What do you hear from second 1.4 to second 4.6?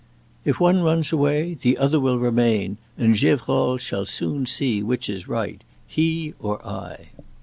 the other will remain, and Gevrol shall soon